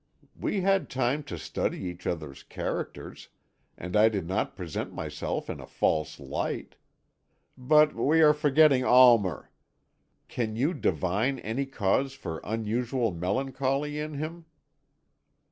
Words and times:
We 0.35 0.61
had 0.61 0.89
time 0.89 1.21
to 1.25 1.37
study 1.37 1.81
each 1.81 2.07
other's 2.07 2.41
characters, 2.41 3.27
and 3.77 3.95
I 3.95 4.09
did 4.09 4.27
not 4.27 4.55
present 4.55 4.91
myself 4.91 5.47
in 5.47 5.59
a 5.59 5.67
false 5.67 6.19
light. 6.19 6.73
But 7.55 7.93
we 7.93 8.19
are 8.23 8.33
forgetting 8.33 8.83
Almer. 8.83 9.51
Can 10.27 10.55
you 10.55 10.73
divine 10.73 11.37
any 11.37 11.67
cause 11.67 12.15
for 12.15 12.41
unusual 12.43 13.11
melancholy 13.11 13.99
in 13.99 14.15
him?" 14.15 14.45